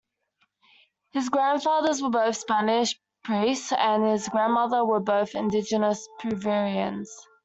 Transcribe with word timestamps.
His 1.11 1.29
grandfathers 1.29 2.01
were 2.01 2.09
both 2.09 2.35
Spanish 2.35 2.99
priests, 3.23 3.71
and 3.71 4.03
his 4.03 4.29
grandmothers 4.29 4.87
were 4.87 4.99
both 4.99 5.35
indigenous 5.35 6.07
Peruvians. 6.17 7.15